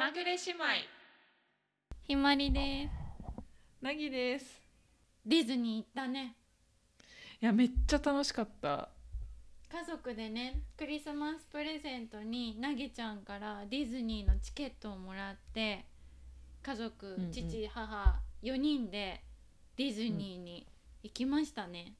[0.00, 0.64] まぐれ姉妹。
[2.04, 3.84] ひまりです。
[3.84, 4.62] なぎです。
[5.26, 6.36] ディズニー行ったね。
[7.42, 8.88] いやめっちゃ楽しかった。
[9.70, 15.84] 家族でねクリスマスプレゼントになぎちゃんからディズニーのチケットをもらって
[16.62, 17.30] 家族、うんうん。
[17.30, 19.20] 父母4人で
[19.76, 20.66] ディズニーに
[21.02, 21.92] 行きましたね、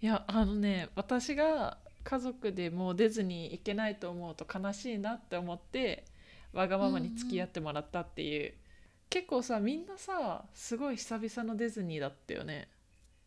[0.00, 6.10] いやあのね私が家族でもうディズニー行けないと思うと悲しいなって思って
[6.52, 8.54] わがままに付き合ってもらったっていう、
[9.08, 12.68] 結構さみんなさすごい久々のディズニーだったよね。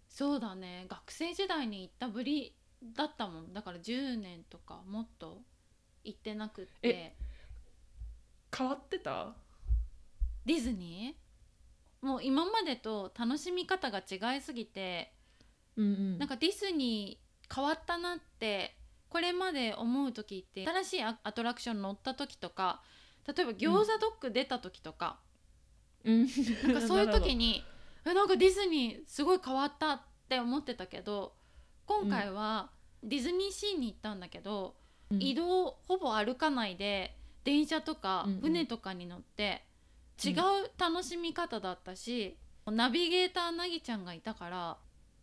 [0.08, 0.86] そうだね。
[0.88, 3.54] 学生時代に行ったぶりだったもん。
[3.54, 5.42] だから10年とかもっと
[6.04, 6.72] 行ってなくって。
[6.88, 7.16] え
[8.56, 9.36] 変わってた？
[10.46, 12.06] ディズニー？
[12.06, 15.14] もう今までと楽しみ方が違いすぎて。
[15.76, 16.18] うんうん。
[16.20, 18.76] なんかディズニー変わったなって
[19.10, 22.82] これまで思う時って新しいアアトラクション乗った時とか
[23.28, 25.20] 例えば餃子ドッグ出た時とか、
[26.04, 26.28] うん。
[26.64, 27.64] なんかそういう時に
[28.06, 31.36] えなんかディズニーすごい変わったって思ってたけど
[31.88, 32.70] 今回は
[33.04, 34.76] ディズニーシーに行ったんだけど、
[35.10, 35.22] うん。
[35.22, 38.42] 移動ほぼ歩かないで電車とかうんうん。
[38.42, 39.64] 船とかに乗って
[40.24, 44.78] うん違う楽しみ方だったし、ナビゲーターなぎちゃんがいたから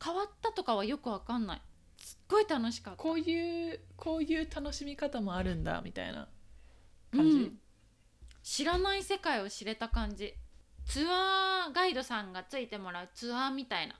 [0.04, 1.62] 変わったとかはよくわかんない。
[1.96, 3.02] すっごい楽しかった。
[3.02, 6.28] こういうこういう楽しみ方もあるんだみたいな
[7.12, 7.58] う感じ、ん
[8.42, 10.34] 知らない世界を知れた感じ。
[10.84, 13.94] ツアーガイドさんがついてもらうツアーみたいな。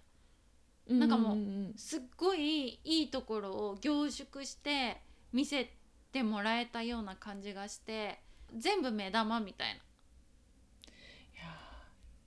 [0.89, 1.75] なんかもううん。
[1.77, 5.01] すっごいいいところを凝縮して
[5.33, 5.71] 見せ
[6.11, 8.21] てもらえたような感じがして
[8.55, 11.45] 全部目玉みたいいや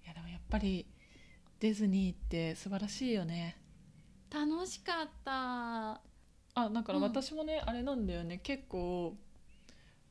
[0.04, 0.88] ーいやでもやっぱり
[1.60, 3.58] ディズニーって素晴らしいよね。
[4.32, 6.02] な楽しかった。
[6.58, 7.04] あだからうん。
[7.04, 8.40] 私もね、あれなんだよね。
[8.40, 9.16] 結構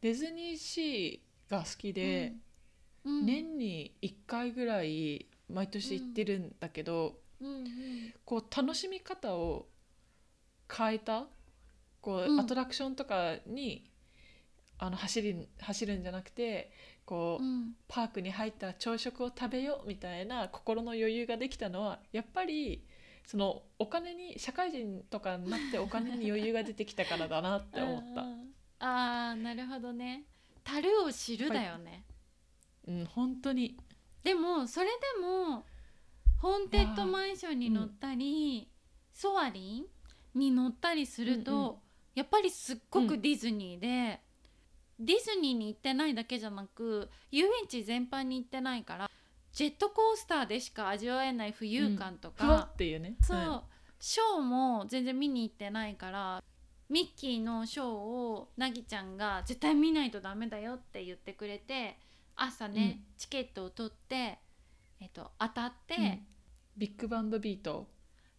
[0.01, 2.35] ディズニーシーが好きで、
[3.05, 3.27] うん。
[3.27, 7.67] 年に1回ぐらい毎年行ってるんだけど、うんうん。
[8.25, 9.67] こう楽しみ方を
[10.75, 11.27] 変えた
[12.01, 12.41] こう、うん。
[12.41, 13.91] アトラクションとかに
[14.79, 16.73] あの走り走るんじゃなくて
[17.05, 17.73] こう、うん。
[17.89, 22.85] パークに入ったら朝食を食べようみたいな心の余裕ができたのはやっぱり
[23.27, 28.25] そのお金に社会人とかになってお金に余裕が出てきたからだなって思った。
[28.81, 30.25] あーなるほどね
[30.65, 32.05] 樽を知るだよね、
[32.89, 33.77] うん本当に。
[34.23, 35.65] でもそれでも
[36.39, 38.69] ホーンテッドマンションに乗ったり、
[39.13, 41.75] ソアリンに乗ったりすると、うんうん。
[42.15, 44.21] やっぱりすっごくディズニーで、
[44.99, 49.11] ディズニーに行ってないだけじゃなく遊園地全般に行ってないから
[49.53, 53.17] ジェットコースターでしか味わえない浮遊感とふわか、っていうね。
[53.23, 56.43] そう、はいショーも全然見に行ってないから
[56.89, 61.97] ミッキーのショーをなぎちゃんが絶対見ないとダメだよって言ってくれて
[62.37, 64.39] 朝ね、チケットを取って、
[65.01, 66.27] えっと、当たって、うん。
[66.77, 67.87] ビッグバンドビート。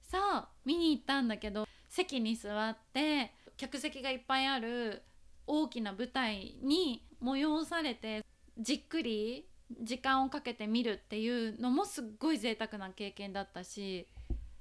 [0.02, 5.02] さあ見に行ったんだけど席に座って客席がいっぱいある
[5.48, 8.24] 大きな舞台に催されて
[8.58, 9.48] じっくり
[9.82, 14.08] 時間をかけて見るっていうのもすっごい贅沢な経験だったし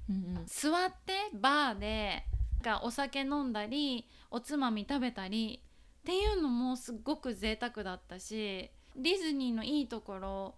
[0.09, 0.43] うんうん。
[0.47, 2.25] 座ってバーで
[2.65, 5.61] かお酒飲んだりおつまみ食べたり
[6.01, 10.55] っていうのもすっごく贅沢だったしディズニーのいいところ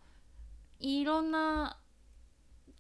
[0.79, 1.79] いろんな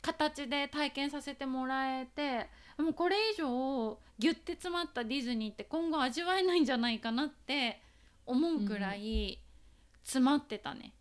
[0.03, 2.49] 形で体験させてもらえて
[2.79, 7.81] もうこれ以上ギュッて詰まったディズニーって今後味わえないんじゃないかなって
[8.25, 9.41] 思うくらい
[10.03, 10.93] 詰まってたね。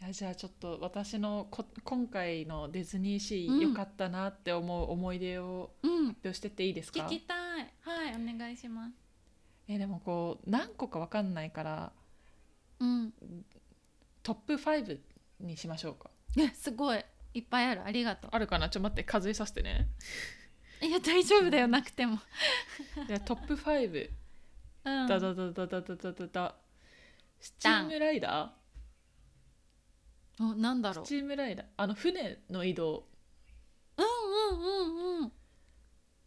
[0.00, 3.58] いやじゃあちょっと私のこ今回のディズニーシうん。
[3.58, 6.06] ー良かったなって思う思い出をうん。
[6.08, 7.00] 発表してっていいですか？
[7.00, 7.38] 聞きたい。
[7.80, 8.92] はいお願いします。
[9.68, 11.92] えでもこう何個か分かんないから
[12.80, 13.12] うん。
[14.22, 14.98] トップ5
[15.40, 16.10] にしましょうか。
[16.38, 17.02] えすごい。
[17.34, 17.82] いっぱいある。
[17.84, 18.68] ありがとあるかな？
[18.68, 19.88] ちょっと待って数えさせてね。
[20.82, 21.68] ういや大丈夫だよ。
[21.68, 22.18] なくても。
[23.08, 24.10] じゃあトップ5
[24.84, 25.06] うん。
[25.08, 26.54] ダダダダダダダダダ。
[27.40, 28.52] スチームライダ
[30.40, 31.04] おなんだろう。
[31.04, 33.06] ースチームライダーあの船の移動。
[33.96, 35.32] うんうんうんうん。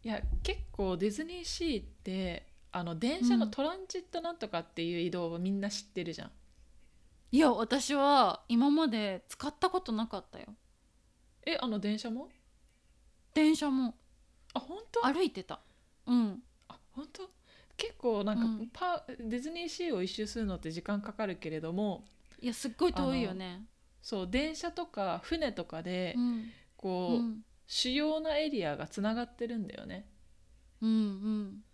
[0.02, 6.30] いや結構ディズニーシーってあの電車のトランジットなんとかっていう移動をみんな知ってるじゃん、
[7.32, 10.46] いや私は今まで使ったことなかったよ。
[11.46, 12.28] えあの電車も？
[13.34, 13.94] 電車も。
[14.54, 15.02] あ本当？
[15.02, 15.60] 歩いてた。
[16.06, 16.42] うん。
[16.68, 17.30] あ本当？
[17.76, 18.68] 結構なんか、うん。
[18.72, 22.04] パディズニーシーを一周するのって時間かかるけれども
[22.40, 23.64] いやすっごい遠いよね
[24.02, 30.04] そう電車とか船とかで、うんこう、うん主要なエリアがつながってるんだよね。
[30.82, 31.64] うんうん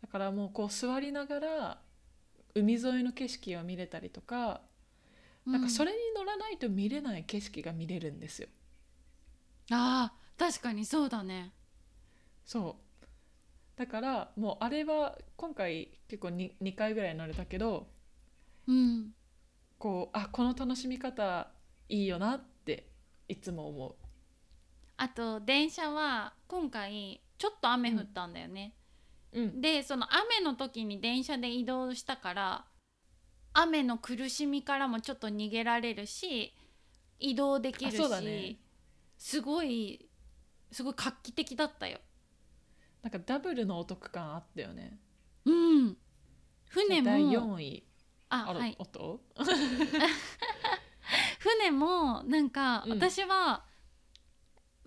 [0.00, 1.80] だからもうこう座りながら
[2.54, 4.62] 海沿いの景色を見れたりとか、
[5.46, 8.48] なんかそれに乗らないと見れない景色が見れるんですよ。
[9.70, 11.52] あー確かにそうだね。
[12.44, 13.06] そう。
[13.76, 17.88] だからもうあれは今回結構 2, 2回ぐらい乗れたけど
[18.66, 19.12] うん
[19.78, 21.48] こうあこの楽しみ方
[21.88, 22.88] いいよなって
[23.28, 23.96] いつも思
[24.96, 28.74] あと電車は今回ちょっと雨降ったんだよね、
[29.32, 29.40] う。
[29.40, 32.64] うん、でその雨の時に電車で移動したから
[33.52, 36.54] 雨の苦しみからもちょっと逃げられるし
[37.20, 38.56] 移動できるし、ね
[39.16, 40.08] すごい
[40.70, 41.98] すごい画期的だったよ。
[43.02, 44.98] なんかダブルのお得感あったよね。
[45.44, 45.96] うん
[46.68, 47.87] 船第も4位
[48.28, 48.76] あはい。
[48.78, 49.20] おっと
[51.38, 52.92] 船もなんかうん。
[52.92, 53.64] 私は、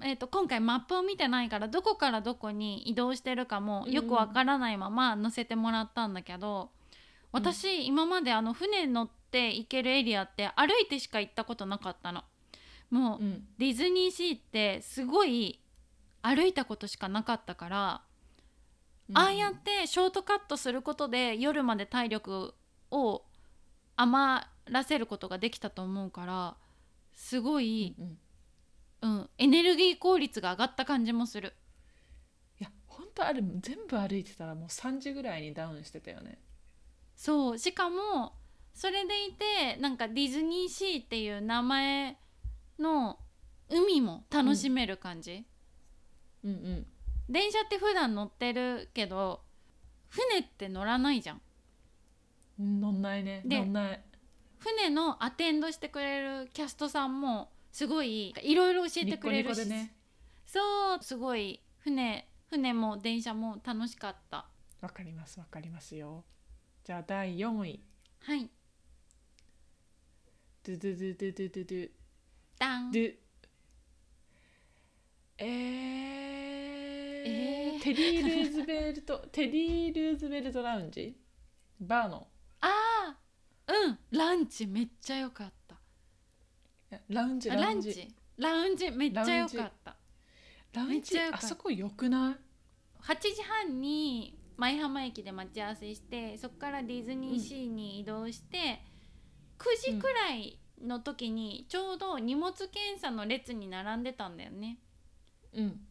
[0.02, 6.72] えー、と今回マップを見てないからどこからどこに移動してるかもよくわからないまま乗せてもらったんだけど、
[7.32, 12.24] 私、今まであの船乗って行けるエリアって歩いてしか行ったことなかったの。
[12.90, 13.48] もう、うん。
[13.58, 15.60] ディズニーシーってすごい
[16.22, 18.02] 歩いたことしかなかったから、
[19.14, 22.54] ああやってショートカットすることで夜まで体力
[22.92, 23.24] を
[24.02, 26.58] 余らせることができたと思うから
[27.14, 28.18] すごうんい、うん。
[29.02, 31.54] うんエネルギー効率が上がった感じもする。
[32.60, 36.40] いや本当あれ全部歩いてたらもう3時ぐらいにダウンしてたよね。
[37.16, 38.34] そうしかも
[38.74, 42.18] それでいてなんかディズニーシーっていう名前
[42.80, 43.20] の
[43.70, 45.46] 海も楽しめる感じ、
[46.44, 46.88] うんうん。
[47.30, 49.42] 電車って普段乗ってるけど
[50.10, 51.42] 船って乗らないじゃん
[52.62, 53.42] 乗んないね。
[53.46, 54.04] で乗んない。
[54.60, 59.60] 船のアテンドしてくれるキャストさんもすごいいろいろ教えてくれるし。
[59.60, 59.96] ニコニコでね。
[60.46, 61.62] そうすごい。
[61.80, 64.46] 船船も電車も楽しかった。
[64.82, 66.24] わかりますわかりますよ。
[66.84, 67.84] じゃあ第4位。
[68.20, 68.50] はい。
[70.64, 71.92] ドゥドゥドゥドゥドゥドゥドゥ。
[72.60, 72.92] ダン。
[72.92, 73.16] ドゥ。
[75.40, 75.48] えー。
[77.26, 77.82] えー。
[77.82, 81.18] テディ・ルーズベルトテディ・ルーズベルトラウンジ？
[81.80, 82.28] バーの
[83.72, 84.00] うん。
[84.12, 85.76] ランチめっちゃ良かった。
[87.08, 87.90] ラウンジあラウンジ。
[87.90, 88.16] ランチ。
[88.38, 89.96] ラウンジめっちゃ良かった。
[90.74, 92.36] ラウンジあそこよくない
[93.04, 98.82] ？8時半に舞浜駅で待ち合わせしてそこからディズニーシーに移動して、
[99.58, 104.80] 9時くらいの時にちょうど荷物検査の列に並んでたんだよね。
[105.54, 105.82] うん。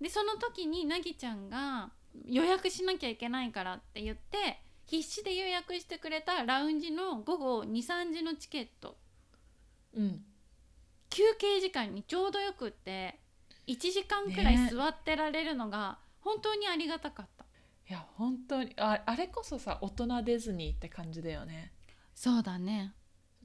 [0.00, 1.92] でその時になぎちゃんが
[2.26, 8.96] 予約しなきゃいけないからって言って必死で予約してくれたラウンジの午後23時のチケット。
[9.96, 10.22] うん。
[11.10, 13.20] 休憩時間にちょうどよくって
[13.66, 14.68] 1時間くらいね。
[14.70, 17.44] 座ってられるのが本当にありがたかった、
[17.88, 21.72] いや本当にああれこそさ大人ディズニーって感じだよね。
[22.14, 22.94] そうだね。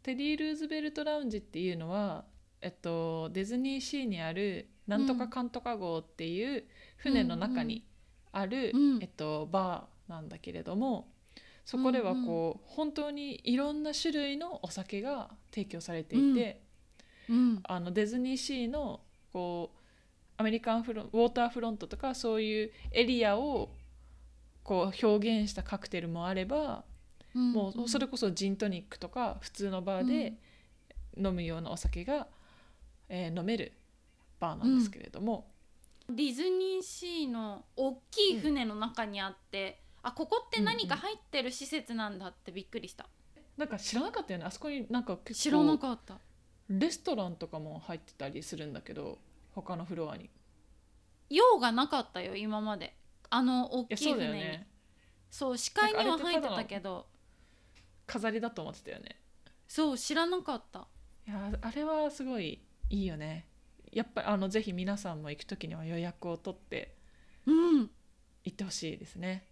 [0.01, 2.25] テディ・ルーズベルトラウンジっていうのは、
[2.61, 6.63] えっと、ディズニーシーにあるなんとかかんとか号っていう
[6.97, 7.85] 船の中に
[8.31, 9.03] ある、うんうん。
[9.03, 11.11] えっと、バーなんだけれども
[11.69, 16.59] そこではこう、本当にいろんな種類のお酒が提供されていて、
[17.29, 17.59] うん。
[17.63, 19.01] あのディズニーシーの
[19.31, 19.77] こう
[20.37, 23.69] アメリカンフロンウォーターフロントとかそういうエリアを
[24.63, 26.85] こう表現したカクテルもあれば、
[27.35, 30.33] うんもうそれこそジントニックとか普通のバーで
[31.15, 32.25] 飲むようなお酒が、
[33.09, 33.73] えー飲める
[34.39, 35.45] バーなんですけれども、
[36.09, 43.07] ディズニーシーの大きい船の中にあって、あここって何か入ってる施設なんだってびっくりした、
[43.57, 44.45] なんか知らなかったよね。
[44.45, 46.19] あそこになんか結知らな構かった。
[46.69, 49.17] レストランとかも入ってたりするんだけど
[49.51, 50.29] 他のフロアに。
[51.29, 52.95] い用がなかったよ今まで。
[53.29, 54.31] あの大やきい船に。
[54.31, 54.67] そうね。
[55.31, 57.07] そう視界には入ってたけど。
[58.07, 59.19] 飾りだと思ってたよね。
[59.67, 60.87] そう知らなかった。
[61.27, 63.47] いやあれはすごいいいよね。
[63.91, 66.95] やっぱりあのぜひ皆さんも行く時には予約を取って
[67.45, 67.89] うん。
[68.45, 69.45] 行ってほしいですね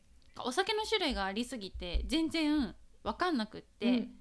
[0.45, 4.11] お酒の種類がありすぎて全然分かんなくって、うん。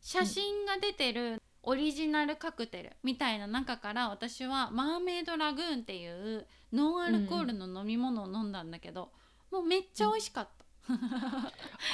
[0.00, 9.12] 写真が出てるオリジナルカクテルみたいな中から私はマーメイドラグーンっていうノンアルコールの飲み物を飲んだんだけど、
[9.50, 10.48] もうめっちゃ美味しかっ
[10.86, 10.90] た、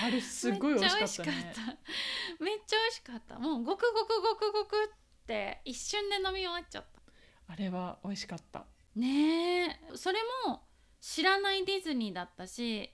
[0.05, 1.37] あれすごい美味しかったね。
[1.37, 2.45] めっちゃ美味しかった。
[2.45, 3.39] めっちゃ美味しかった。
[3.39, 7.53] もうごくごくごくごくって一瞬で飲み終わっちゃった。
[7.53, 8.65] あれは美味しかった。
[8.97, 9.79] ねえ。
[9.95, 10.63] それも
[11.01, 12.91] 知らないディズニーだったし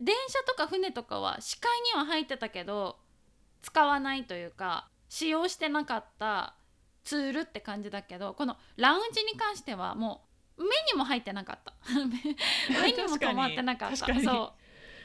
[0.00, 2.96] 電車とか船とかは視界には入ってたけど
[3.62, 6.54] 使わないというか使用してなかった
[7.04, 10.22] ツールって感じだけどこのラウンジに関してはも
[10.58, 11.74] う目にも入ってなかった。
[12.80, 13.96] 目にも止まってなかった。
[13.96, 14.54] そ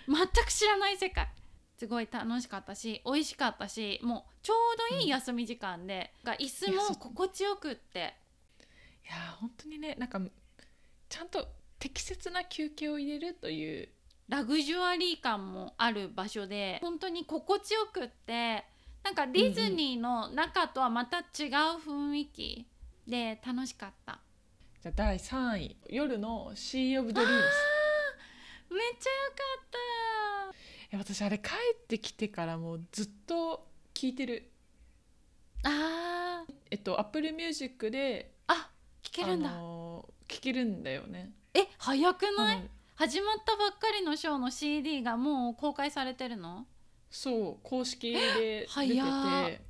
[0.07, 0.13] う。
[0.13, 1.29] 全く知らない世界。
[1.77, 8.15] すごい楽しかったし美味しかったしもうちょうどいい休み時間で、が椅子も心地よくって。
[9.03, 10.21] いやー本当にねなんか
[11.09, 11.47] ちゃんと
[11.79, 13.89] 適切な休憩を入れるという
[14.31, 18.63] ラグジュアリー感もある場所で本当に心地よくって
[19.03, 21.25] なんかディズニーの中とはまた違う
[21.85, 22.65] 雰囲気
[23.05, 24.19] で楽しかった、
[24.81, 29.71] じゃあ第3位夜のシー・オブ・ドリームスめっちゃよかっ
[30.91, 31.49] いや私あれ帰
[31.83, 34.49] ってきてからもうずっと聞いてる。
[35.61, 36.53] たあー。
[36.69, 38.69] えっと Apple Music であ
[39.03, 41.31] 聞けるんだ、あのー聞けるんだよね。
[41.53, 42.69] え早くない、うん
[43.01, 46.67] 始まったばっかりのショーの CD がもう公開されてるの？
[47.09, 49.61] そう公式で出て早て。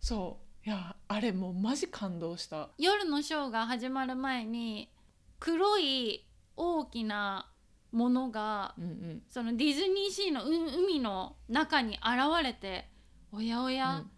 [0.00, 0.68] そう。
[0.68, 2.70] いやあれもうマジ感動した。
[2.78, 4.90] 夜のショーが始まる前に
[5.38, 7.48] 黒い大きな
[7.92, 9.22] ものがうんうん。
[9.30, 10.48] そのディズニーシーのう
[10.84, 12.02] 海の中に現
[12.42, 12.88] れて
[13.30, 14.10] おやおや、うん。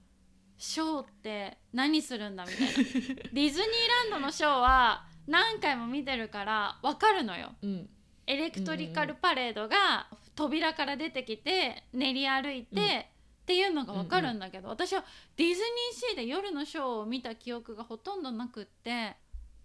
[0.57, 2.73] ショーって何するんだみたいな。
[2.73, 7.53] ディズニーランドのショーは何回も見てるから分かるのよ。
[7.61, 7.91] うん
[8.27, 13.15] エレクトリカルパレードが扉から出てきて練り歩いて、うん。
[13.45, 15.05] っていうのが分かるんだけど、私は
[15.37, 15.61] ディズニー
[15.95, 19.17] シーで夜のショーを見た記憶がほとんどなくって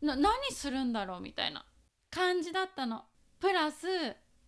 [0.02, 1.66] な何するんだろうみたいな
[2.12, 3.06] 感じだったの。
[3.40, 3.88] プラス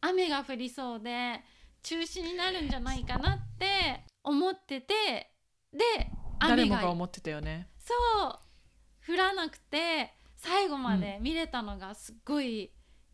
[0.02, 1.40] 雨が降りそうで
[1.82, 4.94] 中止になるんじゃないかなって思ってて
[5.72, 5.80] で
[6.40, 7.70] 誰雨がもが思ってたよね。
[7.78, 7.94] そ
[8.28, 12.72] う降らなくて最後まで見れたのがすっごい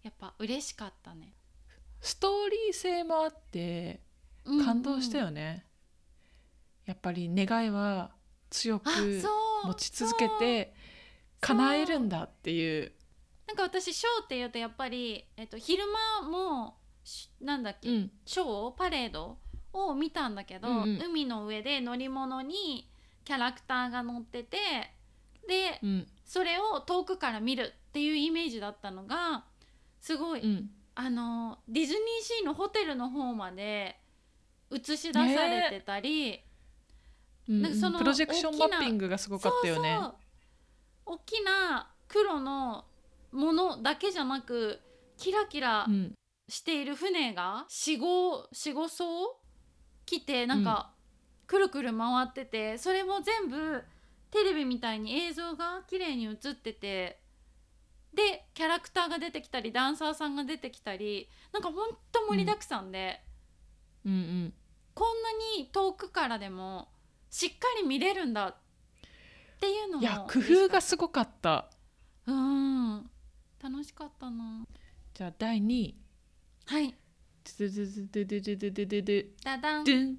[0.08, 1.34] やっぱ嬉しかったね。
[2.00, 4.00] ストーリー性もあって
[4.46, 4.66] うんうん。
[4.66, 5.66] 感動したよね、
[6.86, 8.12] やっぱり願いは
[8.50, 8.90] 強く
[9.66, 10.74] 持ち続けて
[11.42, 12.94] 叶えるんだっていう。
[13.48, 15.84] なんか私ショーっていうとやっぱり、えっと、昼
[16.22, 18.12] 間もしなんだっけ、うん。
[18.26, 19.40] ショーパレード
[19.74, 21.02] を見たんだけど、うんうん。
[21.02, 22.90] 海の上で乗り物に
[23.26, 24.58] キャラクターが乗ってて
[25.50, 26.08] でうん。
[26.24, 29.46] それを遠くから見るっていうイメージだったのが
[30.08, 30.70] すごい、うん。
[30.96, 34.00] あのディズニーシーのホテルの方まで
[34.72, 36.40] 映し出されてたり、
[37.50, 39.98] うんなんかそのプロジェクションマッピングがすごかったよね。
[40.00, 40.16] そう
[41.06, 42.86] 大きな黒の
[43.34, 44.80] ものだけじゃなく
[45.18, 46.14] キラキラうん。
[46.50, 49.38] している船が45艘
[50.06, 50.94] 来てなんか
[51.48, 53.84] くるくる回ってて、それも全部
[54.32, 57.20] テレビみたいに映像が綺麗に映ってて
[58.18, 63.22] でキャラクターが出てきたりダンサーさんが出てきたりなんかほんと盛りだくさんで、
[64.04, 64.14] うん。
[64.14, 64.54] うん
[64.96, 66.88] こんなに遠くからでも
[67.30, 68.56] しっかり見れるんだっ
[69.62, 71.70] ていうのもいや工夫がすごかった。
[72.26, 73.10] うん。
[73.62, 74.66] 楽しかったな。
[75.14, 75.96] じゃあ第2位
[76.66, 76.96] はい。
[77.60, 79.84] ドゥドゥドゥドゥドゥドゥドゥドゥドゥダダン。
[79.84, 80.18] ドゥン。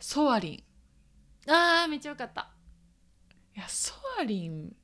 [0.00, 0.64] ソアリ
[1.46, 1.52] ン。
[1.52, 2.48] あーめっちゃよかった。
[3.54, 4.74] いやソアリン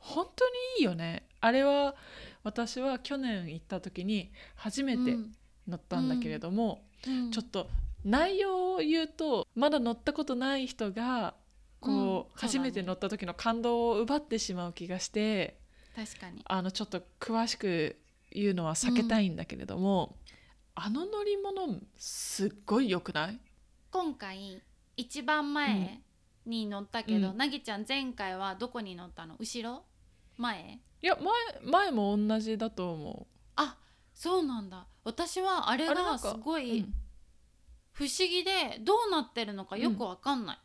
[0.00, 1.26] 本当にいいよね。
[1.40, 1.94] あれは
[2.42, 5.32] 私は去年行った時に初めてうん。
[5.68, 7.30] 乗ったんだけれども、うん。
[7.30, 7.68] ちょっと
[8.04, 11.34] 内容を言うとまだ乗ったことない人が
[11.80, 12.34] こう、うん。
[12.34, 15.58] 初めて乗った時の感動を奪ってしまう気がして
[15.94, 16.42] 確かに。
[16.44, 17.96] あのちょっと詳しく
[18.32, 20.16] 言うのは避けたいんだけれども、
[20.74, 23.38] あの乗り物すっごい良くない？
[23.92, 24.62] 今回
[24.96, 26.00] 一番前
[26.46, 27.36] に乗ったけど、うん。
[27.36, 29.36] なぎちゃん前回はどこに乗ったの？
[29.38, 29.84] 後ろ？
[30.40, 30.80] 前？
[31.02, 33.76] いや前前も同じだと思あ
[34.14, 34.86] そうなんだ。
[35.04, 36.94] 私はあれがすあれなんかう、うごいん。
[37.92, 40.58] 不思議でどうなってるのかよくわかんない、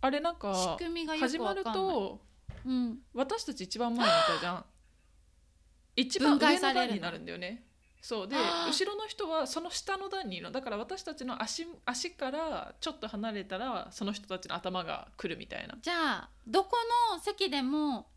[0.00, 1.94] あれなんか仕組みがよ始まるくわかんない。
[1.94, 2.20] と
[2.64, 4.64] うん、私たち一番前にいたじゃん。
[5.96, 6.82] 一番分解上されるの。
[6.82, 7.66] の段になるんだよね。
[8.00, 8.28] そう。
[8.28, 8.68] であー。
[8.68, 10.52] 後ろの人はその下の段にいるの。
[10.52, 15.76] だから私たちの足足からちょっと離れたらその人たちの頭が来るみたいな。
[15.80, 16.76] じゃあどこ
[17.12, 18.11] の席でも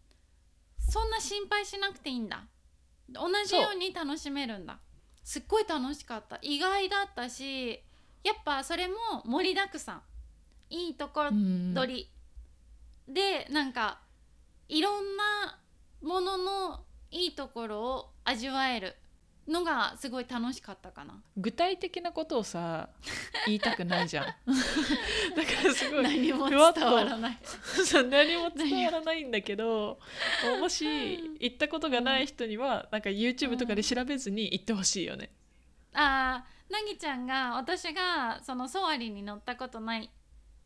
[0.87, 2.43] そんな心配しなくていいんだ。
[3.09, 4.79] 同じように楽しめるんだ。
[5.23, 6.39] すっごい楽しかった。
[6.41, 7.83] 意外だったし
[8.23, 10.01] やっぱそれも盛りだくさん。
[10.69, 11.23] いいとこ
[11.75, 12.09] 取
[13.07, 13.99] り、でなんか
[14.67, 15.59] いろんな
[16.01, 18.95] もののいいところを味わえる
[19.47, 21.21] のがすごい楽しかったかな。
[21.37, 22.89] 具体的なことをさ
[23.45, 24.25] 言いたくないじゃん。
[25.35, 26.71] だからすごい何も伝ふわ
[27.03, 27.37] らない。
[28.09, 29.99] 何も伝わらないんだけど
[30.59, 30.69] も。
[30.69, 30.85] し
[31.39, 35.31] 行ったことがない人にはなんか YouTube とかで調べずに行ってほしいよね。
[35.93, 40.09] あーなぎちゃんが私がそのソアリに乗ったことないっ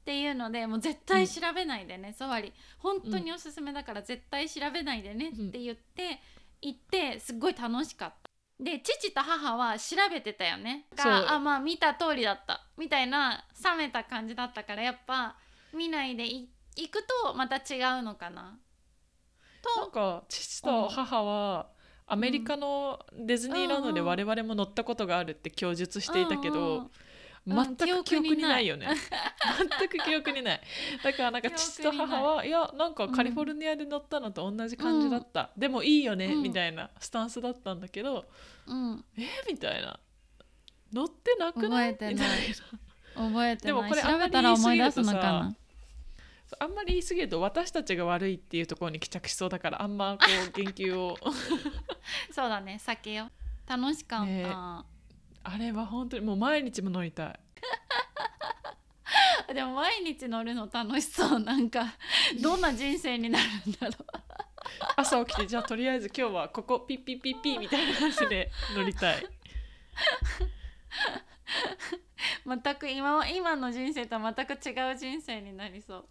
[0.05, 2.53] ていうのでもう絶対調べないでね、ソアリ。
[2.79, 6.21] 本当におすすめだから絶対調べないでねって言って、
[6.62, 8.28] 行ってすっごい楽しかった
[8.60, 10.86] で父と母は調べてたよね。
[10.96, 12.68] があまあ見た通りだった。
[12.78, 15.38] みたいな冷めた感じだったからやっぱ
[15.74, 18.60] 見ないでい行くとまた違うのかな。
[19.78, 21.68] なんか父と母は
[22.06, 26.92] アメリカのディズニーランドで我々も乗ったことがあるって供述していたけうんうんどうん
[27.46, 28.88] 全く記憶にないよね。
[29.77, 30.62] 全く記憶にない。
[31.03, 32.50] だからなんか父と母はい。
[32.50, 36.43] やなんかカリフォルニアで乗ったのと同じ感じだった、でもいいよね、うん。
[36.43, 38.25] みたいなスタンスだったんだけど
[38.67, 39.05] うん。
[39.17, 39.27] え？
[39.50, 40.00] みたいな。
[40.91, 41.93] 乗ってなくない？
[41.93, 42.13] 覚えてない。
[42.15, 42.29] みたい
[43.15, 51.15] 覚えてでもこれあんまり調べたら思いあんまり言い過ぎると私たちが悪いっていうところに帰着しそうだからあんまこう言及を。
[52.31, 53.29] そうだね酒よ
[53.67, 54.46] 楽しかった、ね
[55.43, 57.39] あれは本当にもう毎日も乗りたい。
[59.53, 61.39] でも毎日乗るの楽しそう。
[61.39, 61.96] なんか
[62.41, 64.05] どんな人生になるんだろ
[64.96, 69.24] 朝起きてじゃあとりあえず今日はここピッピッピッピッみたいな感じで乗りたい。
[69.24, 69.29] う
[72.46, 76.01] 全く今今の人生とは全く違う人生になりそう。
[76.01, 76.03] い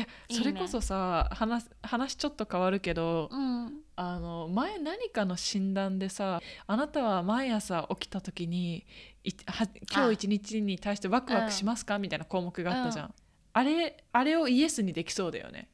[0.00, 3.80] やそれこそさ話話ちょっと変わるけどうん。
[3.96, 8.86] あの前何かの診断でさあなたは毎朝起きた時に
[9.24, 13.14] いは今日一日に対してワクワクしますか、みたいな項目があったじゃん、
[13.52, 15.68] あれあれをイエスにできそうだよね。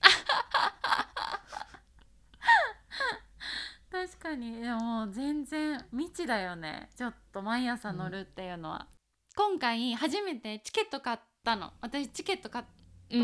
[3.90, 4.60] 確かに。
[4.60, 6.88] でも全然未知だよね。
[6.96, 8.86] ちょっと毎朝乗るっていうのは、
[9.34, 11.72] 今回初めてチケット買ったの。
[11.80, 12.64] 私チケット買っ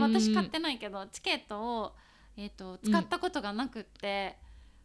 [0.01, 1.95] 私買ってないけどチケットを、
[2.37, 4.37] えー、と使ったことがなくって、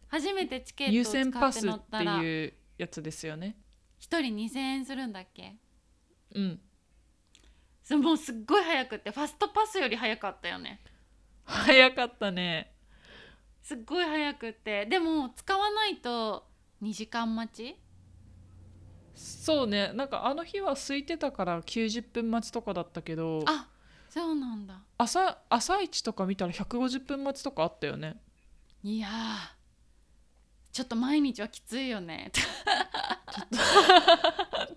[0.07, 3.57] 初めてチケ優ットを使って先パスっ乗ってたらいうやつですよね。
[3.99, 5.55] 1人2,000円するんだっけ？
[6.35, 6.59] うん。
[7.83, 10.79] それもうすっごい早くってファストパスより早かったよね。
[11.43, 12.73] 早かったね。
[13.61, 16.47] すっごい早くってでも使わないと
[16.81, 17.75] 2時間待ち？
[19.15, 19.91] そうね。
[19.93, 23.67] なんかあの日は空いてたから90分待ちとかだったけどあ
[24.13, 24.79] そうなんだ。
[24.99, 28.21] 朝朝一とか見たら150分待ちとかあったよね。
[28.83, 29.11] いやー
[30.71, 32.31] ちょっと毎日はきついよね。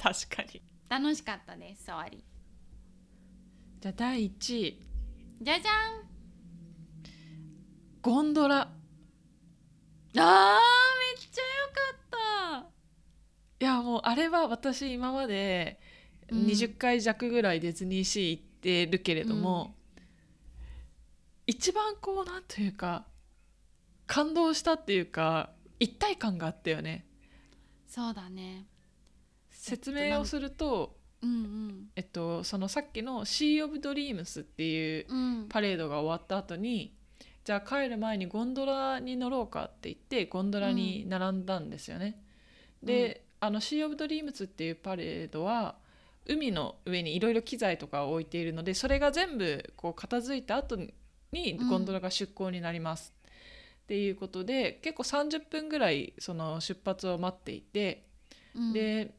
[0.01, 0.63] 確かに。
[0.89, 2.25] 楽しかったです触り。
[3.81, 4.83] じゃあ第1位
[5.43, 6.09] じゃじゃん。
[8.01, 8.63] ゴンドラ。
[8.63, 8.73] あー
[10.17, 11.49] めっちゃよ
[12.63, 12.73] かっ
[13.61, 15.79] いやもうあれは私今まで
[16.31, 16.47] うん。
[16.47, 19.77] 20回弱ぐらいディズニーシー行ってるけれども、
[21.47, 23.07] 一番こうなんというか
[24.09, 27.07] 感動したっていうか一体感があったよね。
[27.87, 28.67] たそうだね。
[29.51, 35.19] 説明をすると、うんえっと、そのさっきの「シー・オブ・ドリームス」っていううん。
[35.19, 36.97] うんパレードが終わった後に
[37.45, 42.21] じゃあ帰る前にゴンドラに乗ろうかって言ってゴンドラに並んだんですよね。
[42.83, 45.77] で、あのシー・オブ・ドリームスっていうパレードは
[46.29, 50.93] 海の上にいろいろ機材とかを置いているのでそれが全部こう片付いた後に
[51.33, 53.13] うんゴンドラが出港になります。
[53.85, 58.09] っていうことで結構30分ぐらいその出発を待っていて、
[58.55, 59.15] うんで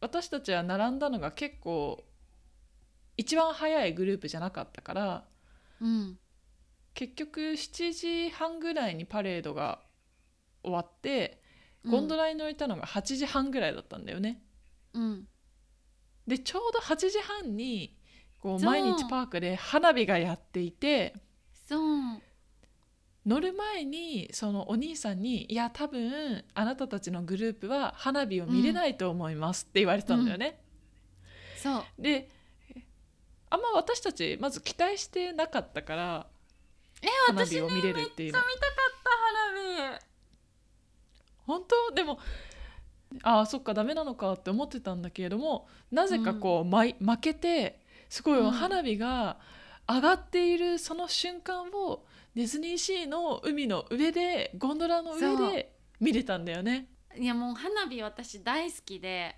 [0.00, 2.02] 私たちは並んだのが結構
[3.18, 5.24] 一番早いグループじゃなかったから
[5.80, 6.18] うん
[6.94, 9.80] 結局7時半ぐらいにパレードが
[10.62, 11.42] 終わって
[11.86, 14.42] ゴンドラに乗れたのが8時半ぐらいだったんだよね。
[14.94, 15.28] うん
[16.30, 17.96] でちょうど8時半に
[18.38, 18.70] こうそう。
[18.70, 21.14] 毎日パークで花火がやっていて
[21.68, 22.22] そう。
[23.26, 30.62] 乗る前にそのお兄さんに「いや多分あなたたちのグループは花火を見れないと思います」って言われたんだよね。
[31.58, 31.84] そう。
[31.98, 32.30] で
[33.50, 36.26] あんま私たちまず期待してなかったから
[37.02, 38.38] え花火を見れるっていうの。
[38.38, 40.06] めっちゃ見たかった花火。
[41.46, 41.94] 本当？
[41.94, 42.20] でも
[43.22, 49.38] ああそっかダメなのかって思ってたんだけれどもなぜかこう、まい負けてすごいうん花火が
[49.88, 56.86] 上がっているその瞬間をディズニーシーの海の上でゴンドラの上で見れたんだよね。
[57.18, 59.36] いやもう花火私大好きで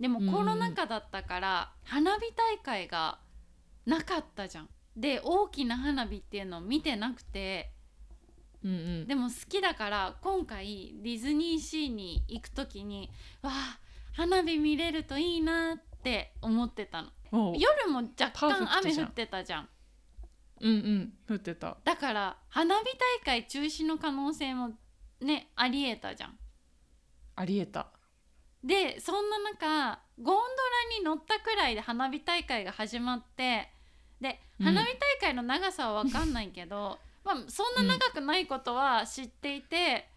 [0.00, 3.18] でもうんコロナ禍だったから花火大会が
[3.84, 4.70] なかったじゃん。
[4.96, 7.73] で大きな花火っていうのを見てなくて
[8.64, 8.74] うんう
[9.04, 13.10] ん、でも好きだから今回ディズニーシーに行く時に
[13.42, 13.78] わあ
[14.14, 17.08] 花火見れるといいなって思ってたの。
[17.56, 19.68] 夜も若干雨降ってたじゃん。
[20.60, 21.12] うんうん。
[21.28, 21.76] 降ってた。
[21.84, 22.84] だから花火
[23.24, 24.70] 大会中止の可能性も
[25.20, 26.38] ねありえたじゃん。
[27.36, 27.88] ありえた。
[28.62, 30.40] でそんな中ゴンドラ
[30.98, 33.68] に乗ったくらいで花火大会が始まって
[34.20, 34.66] でうん。
[34.66, 40.08] 花火大会の長さは分かんないけど、まあそんな長くないことは知っていて、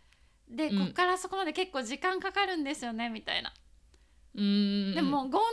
[0.49, 0.79] で、うん。
[0.79, 3.53] こっからそこまで結構時間かかるんですよねみたいな。
[4.35, 5.43] うーんでもゴンドラ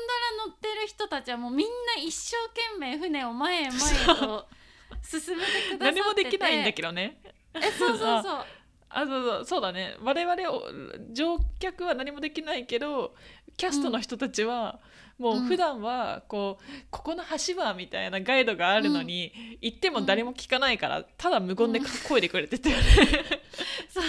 [0.47, 3.71] 乗ってる人たちはもうみんな一生懸命船を前へ前へ
[4.07, 4.47] と
[5.03, 6.01] 進めてくださってて。
[6.01, 7.21] 何もできないんだけどね。
[7.55, 8.23] えそうそう。
[8.23, 8.47] そう。
[8.91, 9.45] あそうそう。
[9.45, 9.97] そうだね。
[10.01, 10.71] 我々を
[11.13, 13.15] 乗客は何もできないけど
[13.57, 14.81] キャストの人たちは、
[15.19, 22.83] もう普段はこうここの橋はみたいなガイドがあるのに、行っても誰も聞かないから、ただ無言で声でくれてたよね。
[23.89, 24.05] そう。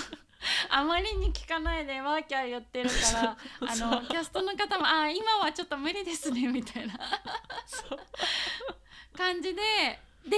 [0.69, 6.99] あまりに聞かないでワーキャー言ってるから あのキャストの方も「あ今はちょっと無理ですね」 みたいな。
[9.17, 9.61] 感じで
[10.27, 10.37] で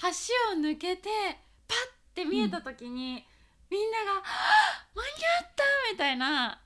[0.00, 0.08] 橋
[0.56, 1.08] を抜けて
[1.68, 1.78] パッ
[2.14, 3.24] て見えた時に、
[3.68, 6.60] みんながはあ「間に合った!」みたいな。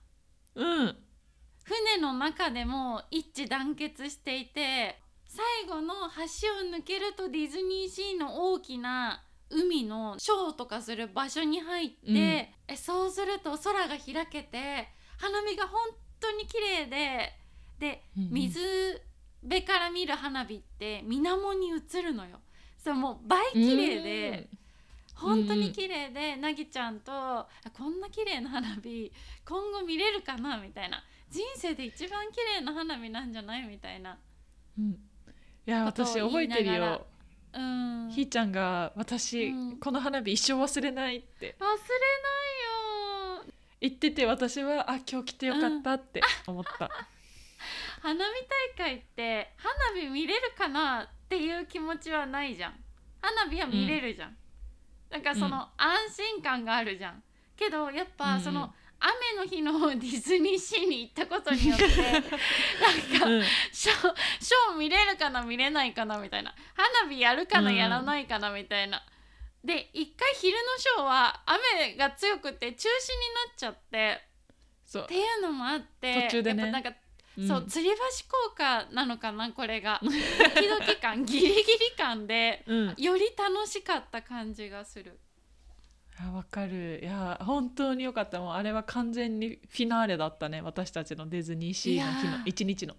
[0.55, 1.06] うん
[1.67, 12.17] 船の中でも一致団結していて最後の橋を抜けるとディズニーシーの大きな海のショーとかする場所に入って、うん。
[12.17, 15.81] えそうすると空が開けて花見が本
[16.21, 17.33] 当に綺麗で
[17.79, 18.31] でうんうん。
[18.31, 18.61] 水
[19.43, 22.39] 辺から見る花火って水面に映るのよ。
[22.79, 24.49] そうもう倍綺麗で、
[25.17, 29.13] 本当に綺麗で、なぎちゃんとあこんな綺麗な花火
[29.45, 31.03] 今後見れるかなみたいな
[31.37, 33.62] 人生で一番綺麗な花火なんじゃない？
[33.66, 34.18] みたいな。
[34.79, 34.90] うん。
[34.92, 37.07] いや私覚えてるよ。
[37.53, 38.11] うん。
[38.11, 39.79] ひーちゃんが私、うん。
[39.79, 41.57] この花火一生忘れないって。
[41.61, 43.53] 忘れないよ。
[43.81, 46.90] 言ってて私はあ今日来てよかったって思った、
[48.01, 48.20] 花火
[48.79, 52.75] 大会って花火見れるかなっていう気持ちはないじゃん。
[53.20, 54.37] 花火は見れるじゃん、
[55.11, 55.62] なんかその、うん。
[55.77, 57.22] 安心感があるじゃん。
[57.57, 62.23] けどやっぱその、うん雨の日のディズニーシーに行ったことによって なん
[63.21, 63.43] かうん。
[63.73, 66.55] ショーショー見れるかな見れないかなみたいな。
[66.75, 69.05] 花火やるかな、うんやらないかなみたいな。
[69.65, 74.23] で一回昼のショーは雨が強くて中止になっちゃって
[75.03, 76.63] っていうのもあって途中でね。
[76.63, 76.99] やっぱなんか、
[77.37, 77.49] うん。
[77.49, 77.95] そう吊り橋
[78.49, 80.01] 効果なのかなこれが。
[80.05, 81.65] ドキドキ感ギリギリ
[81.99, 82.95] 感でうん。
[82.97, 85.19] より楽しかった感じがする。
[85.21, 85.26] あ
[86.37, 87.01] わかる。
[87.03, 88.40] いや本当によかった。
[88.40, 90.61] もうあれは完全にフィナーレだったね。
[90.61, 92.94] 私たちのディズニーシーの日の一日の。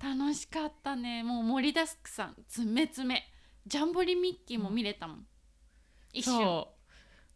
[0.00, 1.24] 楽しかったね。
[1.24, 3.24] もう盛りだくさん詰め詰め。
[3.66, 5.26] ジャンボリミッキーも見れたもん、
[6.12, 6.38] 一瞬。
[6.38, 6.74] そ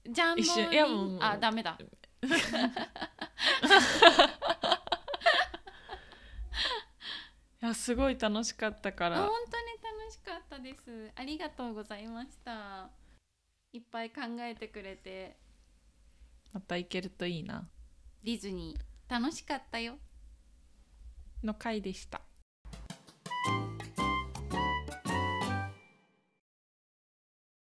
[0.09, 0.73] ジャンボリ一瞬。
[0.73, 1.77] いやもうあダメだ。
[1.81, 1.85] う
[7.63, 9.17] いやすごい楽しかったから。
[9.17, 11.11] 本当に楽しかったです。
[11.17, 12.91] ありがとうございました
[13.77, 15.37] いっぱい考えてくれて
[16.55, 17.69] また行けるといいな。
[18.25, 19.99] ディズニー楽しかったよ。
[21.45, 22.23] の回でした